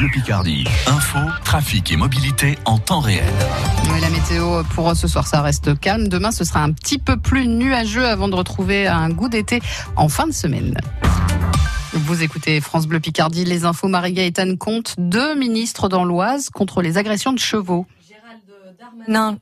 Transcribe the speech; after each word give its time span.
Bleu 0.00 0.08
Picardie. 0.08 0.64
Info, 0.86 1.18
trafic 1.44 1.92
et 1.92 1.96
mobilité 1.98 2.56
en 2.64 2.78
temps 2.78 3.00
réel. 3.00 3.22
la 4.00 4.08
météo 4.08 4.62
pour 4.74 4.96
ce 4.96 5.06
soir, 5.06 5.26
ça 5.26 5.42
reste 5.42 5.78
calme. 5.78 6.08
Demain, 6.08 6.30
ce 6.30 6.42
sera 6.42 6.62
un 6.62 6.72
petit 6.72 6.96
peu 6.96 7.18
plus 7.18 7.46
nuageux 7.46 8.06
avant 8.06 8.28
de 8.28 8.34
retrouver 8.34 8.86
un 8.86 9.10
goût 9.10 9.28
d'été 9.28 9.60
en 9.96 10.08
fin 10.08 10.26
de 10.26 10.32
semaine. 10.32 10.78
Vous 11.92 12.22
écoutez 12.22 12.62
France 12.62 12.86
Bleu 12.86 12.98
Picardie, 12.98 13.44
les 13.44 13.66
infos 13.66 13.88
Marie-Gaëtane 13.88 14.56
compte 14.56 14.94
deux 14.96 15.34
ministres 15.34 15.90
dans 15.90 16.06
l'Oise 16.06 16.48
contre 16.48 16.80
les 16.80 16.96
agressions 16.96 17.34
de 17.34 17.38
chevaux. 17.38 17.86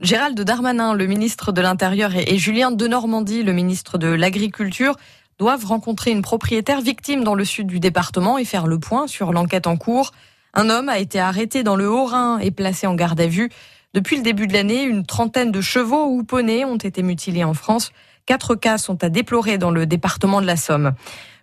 Gérald 0.00 0.40
Darmanin, 0.40 0.94
le 0.94 1.06
ministre 1.06 1.52
de 1.52 1.60
l'Intérieur, 1.60 2.10
et 2.16 2.38
Julien 2.38 2.72
de 2.72 2.88
Normandie, 2.88 3.44
le 3.44 3.52
ministre 3.52 3.98
de 3.98 4.08
l'Agriculture, 4.08 4.96
doivent 5.38 5.64
rencontrer 5.64 6.10
une 6.10 6.22
propriétaire 6.22 6.80
victime 6.80 7.22
dans 7.22 7.36
le 7.36 7.44
sud 7.44 7.68
du 7.68 7.78
département 7.78 8.36
et 8.36 8.44
faire 8.44 8.66
le 8.66 8.80
point 8.80 9.06
sur 9.06 9.32
l'enquête 9.32 9.68
en 9.68 9.76
cours. 9.76 10.10
Un 10.54 10.68
homme 10.70 10.88
a 10.88 10.98
été 10.98 11.20
arrêté 11.20 11.62
dans 11.62 11.76
le 11.76 11.88
Haut-Rhin 11.88 12.38
et 12.38 12.50
placé 12.50 12.86
en 12.86 12.94
garde 12.94 13.20
à 13.20 13.26
vue. 13.26 13.50
Depuis 13.94 14.16
le 14.16 14.22
début 14.22 14.46
de 14.46 14.52
l'année, 14.52 14.82
une 14.82 15.06
trentaine 15.06 15.52
de 15.52 15.60
chevaux 15.60 16.06
ou 16.06 16.22
poneys 16.22 16.64
ont 16.64 16.76
été 16.76 17.02
mutilés 17.02 17.44
en 17.44 17.54
France. 17.54 17.92
Quatre 18.26 18.54
cas 18.54 18.78
sont 18.78 19.02
à 19.02 19.08
déplorer 19.08 19.58
dans 19.58 19.70
le 19.70 19.86
département 19.86 20.40
de 20.40 20.46
la 20.46 20.56
Somme. 20.56 20.92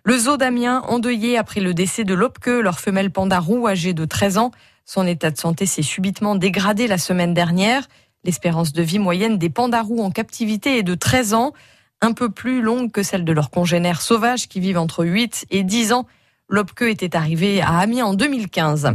Le 0.04 0.18
zoo 0.18 0.36
d'Amiens, 0.36 0.82
endeuillé 0.88 1.36
après 1.36 1.60
le 1.60 1.74
décès 1.74 2.04
de 2.04 2.14
Lopke, 2.14 2.46
leur 2.46 2.80
femelle 2.80 3.10
panda 3.10 3.38
roux 3.38 3.66
âgée 3.66 3.92
de 3.92 4.04
13 4.04 4.38
ans. 4.38 4.50
Son 4.86 5.06
état 5.06 5.30
de 5.30 5.36
santé 5.36 5.66
s'est 5.66 5.82
subitement 5.82 6.34
dégradé 6.34 6.86
la 6.86 6.96
semaine 6.96 7.34
dernière. 7.34 7.86
L'espérance 8.24 8.72
de 8.72 8.82
vie 8.82 8.98
moyenne 8.98 9.36
des 9.36 9.50
pandarous 9.50 10.00
en 10.02 10.10
captivité 10.10 10.78
est 10.78 10.82
de 10.82 10.94
13 10.94 11.34
ans, 11.34 11.52
un 12.00 12.12
peu 12.12 12.30
plus 12.30 12.62
longue 12.62 12.90
que 12.90 13.02
celle 13.02 13.24
de 13.24 13.32
leurs 13.32 13.50
congénères 13.50 14.00
sauvages 14.00 14.48
qui 14.48 14.60
vivent 14.60 14.78
entre 14.78 15.04
8 15.04 15.46
et 15.50 15.62
10 15.62 15.92
ans. 15.92 16.06
Lopke 16.50 16.82
était 16.82 17.14
arrivé 17.14 17.60
à 17.60 17.78
Amiens 17.78 18.06
en 18.06 18.14
2015. 18.14 18.94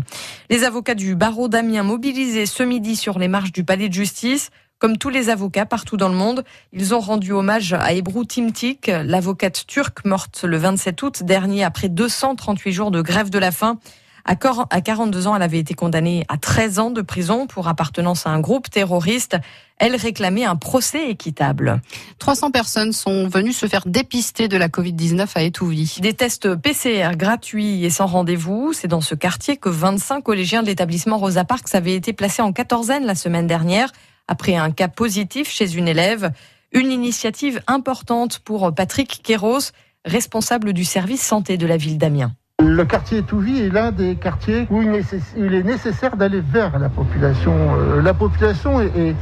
Les 0.50 0.64
avocats 0.64 0.96
du 0.96 1.16
barreau 1.16 1.48
d'Amiens 1.48 1.84
mobilisés 1.84 2.48
ce 2.48 2.64
midi 2.64 2.96
sur 2.96 3.20
les 3.20 3.28
marches 3.28 3.52
du 3.52 3.64
palais 3.64 3.90
de 3.90 3.94
justice. 3.94 4.50
Comme 4.80 4.98
tous 4.98 5.10
les 5.10 5.30
avocats 5.30 5.68
partout 5.68 5.96
dans 5.96 6.10
le 6.10 6.16
monde, 6.16 6.44
ils 6.74 6.96
ont 6.96 7.00
rendu 7.00 7.32
hommage 7.32 7.74
à 7.74 7.94
Ebru 7.94 8.26
Timtik, 8.26 8.88
l'avocate 8.88 9.66
turque 9.68 10.04
morte 10.04 10.44
le 10.44 10.58
27 10.58 11.02
août 11.04 11.24
dernier 11.24 11.64
après 11.64 11.90
238 11.90 12.72
jours 12.72 12.92
de 12.92 13.02
grève 13.02 13.30
de 13.30 13.40
la 13.40 13.52
faim. 13.52 13.78
À 14.26 14.36
42 14.36 15.28
ans, 15.28 15.36
elle 15.36 15.42
avait 15.42 15.60
été 15.60 15.74
condamnée 15.74 16.26
à 16.30 16.38
13 16.38 16.80
ans 16.80 16.92
de 16.92 17.02
prison 17.02 17.46
pour 17.46 17.68
appartenance 17.68 18.26
à 18.26 18.30
un 18.30 18.40
groupe 18.40 18.70
terroriste. 18.70 19.38
Elle 19.78 19.98
réclamait 19.98 20.46
un 20.46 20.56
procès 20.56 21.10
équitable. 21.10 21.82
300 22.20 22.52
personnes 22.52 22.94
sont 22.94 23.28
venues 23.28 23.52
se 23.52 23.66
faire 23.66 23.84
dépister 23.86 24.48
de 24.48 24.56
la 24.56 24.70
Covid-19 24.70 25.28
à 25.36 25.42
Étouvie. 25.42 25.98
Des 26.00 26.14
tests 26.14 26.56
PCR 26.56 27.18
gratuits 27.18 27.84
et 27.84 27.90
sans 27.90 28.06
rendez-vous. 28.06 28.72
C'est 28.72 28.88
dans 28.88 29.02
ce 29.02 29.14
quartier 29.14 29.58
que 29.58 29.68
25 29.68 30.22
collégiens 30.22 30.62
de 30.62 30.68
l'établissement 30.68 31.18
Rosa 31.18 31.44
Parks 31.44 31.76
avaient 31.76 31.96
été 31.96 32.14
placés 32.14 32.42
en 32.42 32.54
quatorzaine 32.54 33.06
la 33.06 33.16
semaine 33.16 33.48
dernière 33.48 33.92
après 34.30 34.56
un 34.56 34.72
cas 34.72 34.88
positif 34.88 35.50
chez 35.52 35.76
une 35.76 35.90
élève. 35.90 36.32
Une 36.72 36.92
initiative 36.92 37.62
importante 37.68 38.40
pour 38.40 38.74
Patrick 38.74 39.22
Kéros, 39.22 39.72
responsable 40.06 40.72
du 40.72 40.86
service 40.86 41.22
santé 41.22 41.58
de 41.58 41.68
la 41.68 41.78
ville 41.78 41.98
d'Amiens. 41.98 42.34
Le 42.64 42.86
quartier 42.86 43.24
Touvi 43.24 43.60
est 43.60 43.70
l'un 43.70 43.92
des 43.92 44.16
quartiers 44.16 44.68
où 44.70 44.82
il 44.82 45.54
est 45.54 45.64
nécessaire 45.64 46.16
d'aller 46.16 46.40
vers 46.40 46.80
la 46.80 46.88
population. 46.88 47.54
Euh, 47.54 48.02
la 48.02 48.14
population, 48.14 48.80
est, 48.80 49.16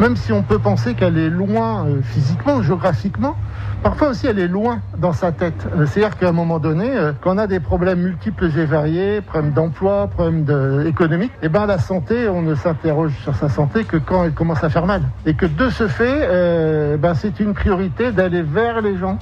même 0.00 0.16
si 0.16 0.32
on 0.32 0.42
peut 0.42 0.58
penser 0.58 0.94
qu'elle 0.94 1.16
est 1.16 1.30
loin 1.30 1.86
euh, 1.86 2.02
physiquement, 2.02 2.60
géographiquement, 2.60 3.36
parfois 3.84 4.08
aussi 4.08 4.26
elle 4.26 4.40
est 4.40 4.48
loin 4.48 4.80
dans 4.98 5.12
sa 5.12 5.30
tête. 5.30 5.68
Euh, 5.76 5.86
c'est-à-dire 5.86 6.18
qu'à 6.18 6.30
un 6.30 6.32
moment 6.32 6.58
donné, 6.58 6.90
quand 7.20 7.36
on 7.36 7.38
a 7.38 7.46
des 7.46 7.60
problèmes 7.60 8.00
multiples 8.00 8.46
et 8.46 8.64
variés, 8.64 9.20
problèmes 9.20 9.52
d'emploi, 9.52 10.08
problèmes 10.08 10.84
économiques, 10.84 11.32
eh 11.42 11.48
ben 11.48 11.66
la 11.66 11.78
santé, 11.78 12.28
on 12.28 12.42
ne 12.42 12.56
s'interroge 12.56 13.12
sur 13.22 13.36
sa 13.36 13.48
santé 13.48 13.84
que 13.84 13.96
quand 13.96 14.24
elle 14.24 14.34
commence 14.34 14.64
à 14.64 14.70
faire 14.70 14.86
mal. 14.86 15.02
Et 15.24 15.34
que 15.34 15.46
de 15.46 15.70
ce 15.70 15.86
fait, 15.86 16.96
ben, 16.98 17.14
c'est 17.14 17.38
une 17.38 17.54
priorité 17.54 18.10
d'aller 18.10 18.42
vers 18.42 18.80
les 18.80 18.96
gens 18.96 19.18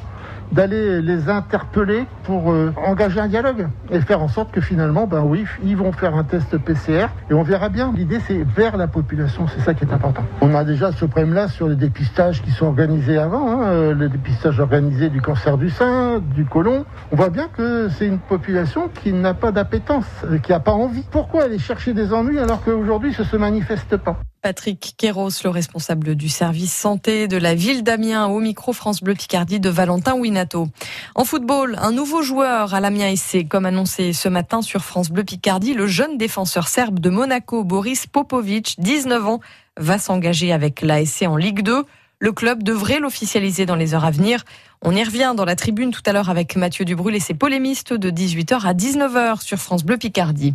d'aller 0.52 1.02
les 1.02 1.28
interpeller 1.28 2.06
pour 2.24 2.52
euh, 2.52 2.72
engager 2.86 3.20
un 3.20 3.28
dialogue 3.28 3.68
et 3.90 4.00
faire 4.00 4.22
en 4.22 4.28
sorte 4.28 4.52
que 4.52 4.60
finalement, 4.60 5.06
ben 5.06 5.22
oui, 5.22 5.44
ils 5.64 5.76
vont 5.76 5.92
faire 5.92 6.14
un 6.14 6.24
test 6.24 6.56
PCR 6.58 7.06
et 7.30 7.34
on 7.34 7.42
verra 7.42 7.68
bien. 7.68 7.92
L'idée, 7.96 8.20
c'est 8.20 8.42
vers 8.42 8.76
la 8.76 8.86
population, 8.86 9.46
c'est 9.48 9.60
ça 9.60 9.74
qui 9.74 9.84
est 9.84 9.92
important. 9.92 10.22
On 10.40 10.54
a 10.54 10.64
déjà 10.64 10.92
ce 10.92 11.04
problème-là 11.04 11.48
sur 11.48 11.68
les 11.68 11.76
dépistages 11.76 12.42
qui 12.42 12.50
sont 12.50 12.66
organisés 12.66 13.18
avant, 13.18 13.50
hein, 13.50 13.66
euh, 13.66 13.94
les 13.94 14.08
dépistages 14.08 14.60
organisés 14.60 15.08
du 15.08 15.20
cancer 15.20 15.58
du 15.58 15.70
sein, 15.70 16.20
du 16.34 16.44
côlon. 16.44 16.84
On 17.12 17.16
voit 17.16 17.30
bien 17.30 17.48
que 17.48 17.88
c'est 17.88 18.06
une 18.06 18.18
population 18.18 18.88
qui 18.88 19.12
n'a 19.12 19.34
pas 19.34 19.52
d'appétence, 19.52 20.06
qui 20.42 20.52
n'a 20.52 20.60
pas 20.60 20.72
envie. 20.72 21.04
Pourquoi 21.10 21.44
aller 21.44 21.58
chercher 21.58 21.92
des 21.92 22.12
ennuis 22.12 22.38
alors 22.38 22.62
qu'aujourd'hui, 22.62 23.12
ça 23.12 23.24
se 23.24 23.36
manifeste 23.36 23.96
pas? 23.96 24.18
Patrick 24.42 24.94
Kéros, 24.96 25.30
le 25.44 25.50
responsable 25.50 26.14
du 26.14 26.28
service 26.28 26.72
santé 26.72 27.28
de 27.28 27.36
la 27.36 27.54
ville 27.54 27.82
d'Amiens, 27.82 28.26
au 28.26 28.40
micro 28.40 28.72
France 28.72 29.02
Bleu 29.02 29.14
Picardie 29.14 29.60
de 29.60 29.68
Valentin 29.68 30.14
Winato. 30.14 30.68
En 31.14 31.24
football, 31.24 31.76
un 31.80 31.92
nouveau 31.92 32.22
joueur 32.22 32.74
à 32.74 32.80
l'Amiens 32.80 33.14
SC, 33.14 33.48
comme 33.48 33.66
annoncé 33.66 34.12
ce 34.12 34.28
matin 34.28 34.62
sur 34.62 34.82
France 34.82 35.10
Bleu 35.10 35.24
Picardie, 35.24 35.74
le 35.74 35.86
jeune 35.86 36.16
défenseur 36.18 36.68
serbe 36.68 37.00
de 37.00 37.10
Monaco, 37.10 37.64
Boris 37.64 38.06
Popovic, 38.06 38.76
19 38.78 39.26
ans, 39.26 39.40
va 39.76 39.98
s'engager 39.98 40.52
avec 40.52 40.82
l'ASC 40.82 41.22
en 41.22 41.36
Ligue 41.36 41.62
2. 41.62 41.84
Le 42.18 42.32
club 42.32 42.62
devrait 42.62 42.98
l'officialiser 42.98 43.66
dans 43.66 43.74
les 43.74 43.94
heures 43.94 44.06
à 44.06 44.10
venir. 44.10 44.44
On 44.82 44.94
y 44.96 45.04
revient 45.04 45.34
dans 45.36 45.44
la 45.44 45.54
tribune 45.54 45.90
tout 45.90 46.02
à 46.06 46.12
l'heure 46.12 46.30
avec 46.30 46.56
Mathieu 46.56 46.84
Dubrul 46.86 47.14
et 47.14 47.20
ses 47.20 47.34
polémistes 47.34 47.92
de 47.92 48.10
18h 48.10 48.66
à 48.66 48.72
19h 48.72 49.42
sur 49.42 49.58
France 49.58 49.84
Bleu 49.84 49.98
Picardie. 49.98 50.54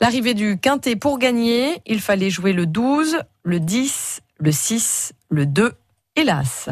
L'arrivée 0.00 0.34
du 0.34 0.58
Quintet 0.58 0.96
pour 0.96 1.18
gagner, 1.18 1.80
il 1.86 2.00
fallait 2.00 2.30
jouer 2.30 2.52
le 2.52 2.66
12, 2.66 3.20
le 3.42 3.58
10, 3.58 4.20
le 4.38 4.52
6, 4.52 5.12
le 5.30 5.46
2, 5.46 5.72
hélas. 6.16 6.68